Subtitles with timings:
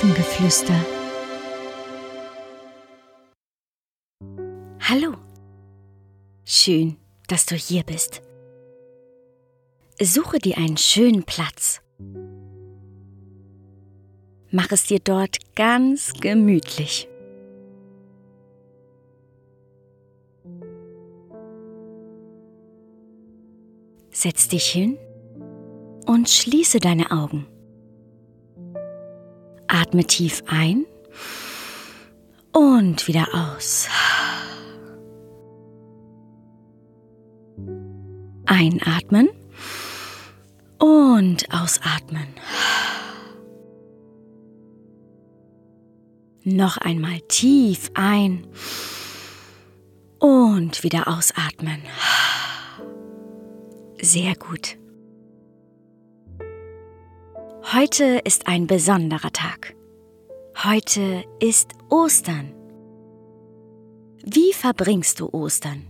[0.00, 0.80] Elfengeflüster.
[4.80, 5.14] Hallo.
[6.42, 6.96] Schön,
[7.28, 8.22] dass du hier bist.
[10.00, 11.82] Suche dir einen schönen Platz.
[14.50, 17.06] Mach es dir dort ganz gemütlich.
[24.10, 24.96] Setz dich hin
[26.06, 27.46] und schließe deine Augen.
[29.90, 30.86] Atme tief ein
[32.52, 33.88] und wieder aus.
[38.46, 39.30] Einatmen
[40.78, 42.28] und ausatmen.
[46.44, 48.46] Noch einmal tief ein
[50.20, 51.82] und wieder ausatmen.
[54.00, 54.78] Sehr gut.
[57.72, 59.74] Heute ist ein besonderer Tag.
[60.62, 62.52] Heute ist Ostern.
[64.22, 65.86] Wie verbringst du Ostern?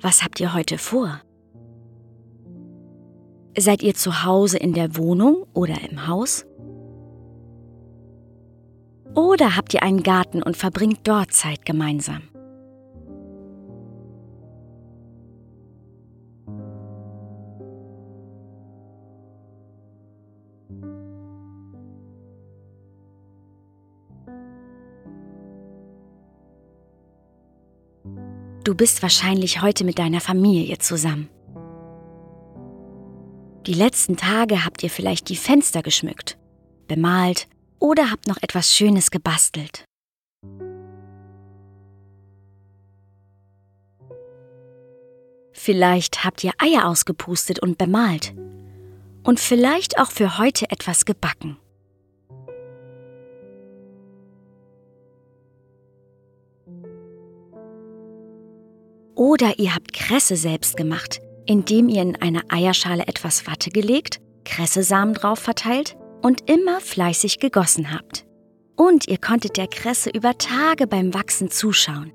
[0.00, 1.20] Was habt ihr heute vor?
[3.56, 6.46] Seid ihr zu Hause in der Wohnung oder im Haus?
[9.14, 12.29] Oder habt ihr einen Garten und verbringt dort Zeit gemeinsam?
[28.64, 31.28] Du bist wahrscheinlich heute mit deiner Familie zusammen.
[33.66, 36.38] Die letzten Tage habt ihr vielleicht die Fenster geschmückt,
[36.86, 37.46] bemalt
[37.78, 39.84] oder habt noch etwas Schönes gebastelt.
[45.52, 48.34] Vielleicht habt ihr Eier ausgepustet und bemalt
[49.24, 51.58] und vielleicht auch für heute etwas gebacken.
[59.14, 65.14] Oder ihr habt Kresse selbst gemacht, indem ihr in eine Eierschale etwas Watte gelegt, Kressesamen
[65.14, 68.26] drauf verteilt und immer fleißig gegossen habt.
[68.76, 72.12] Und ihr konntet der Kresse über Tage beim Wachsen zuschauen.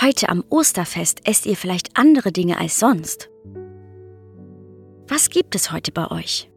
[0.00, 3.30] Heute am Osterfest esst ihr vielleicht andere Dinge als sonst.
[5.08, 6.50] Was gibt es heute bei euch?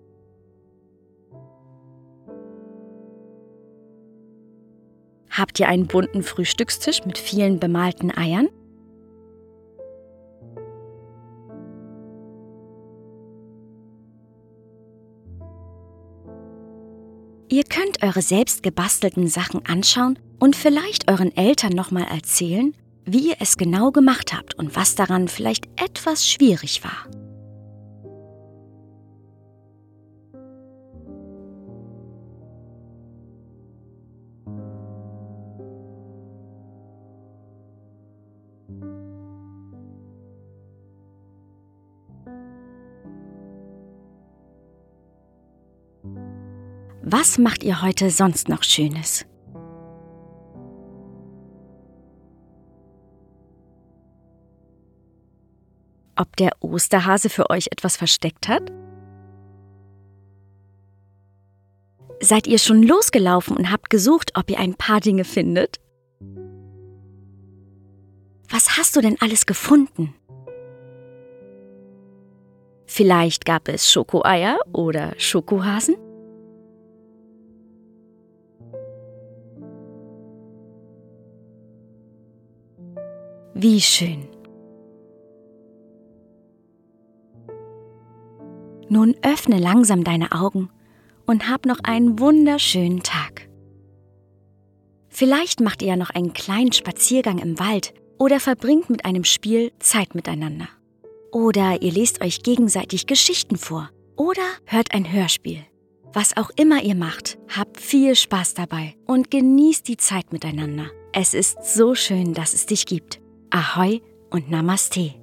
[5.37, 8.47] Habt ihr einen bunten Frühstückstisch mit vielen bemalten Eiern?
[17.49, 22.73] Ihr könnt eure selbst gebastelten Sachen anschauen und vielleicht euren Eltern nochmal erzählen,
[23.05, 27.26] wie ihr es genau gemacht habt und was daran vielleicht etwas schwierig war.
[47.09, 49.25] Was macht ihr heute sonst noch Schönes?
[56.17, 58.73] Ob der Osterhase für euch etwas versteckt hat?
[62.19, 65.79] Seid ihr schon losgelaufen und habt gesucht, ob ihr ein paar Dinge findet?
[68.49, 70.13] Was hast du denn alles gefunden?
[72.85, 75.95] Vielleicht gab es Schokoeier oder Schokohasen?
[83.53, 84.27] Wie schön.
[88.89, 90.69] Nun öffne langsam deine Augen
[91.25, 93.49] und hab noch einen wunderschönen Tag.
[95.09, 99.71] Vielleicht macht ihr ja noch einen kleinen Spaziergang im Wald oder verbringt mit einem Spiel
[99.79, 100.69] Zeit miteinander.
[101.31, 105.65] Oder ihr lest euch gegenseitig Geschichten vor oder hört ein Hörspiel.
[106.13, 110.89] Was auch immer ihr macht, habt viel Spaß dabei und genießt die Zeit miteinander.
[111.13, 113.19] Es ist so schön, dass es dich gibt.
[113.49, 115.13] Ahoi und Namaste.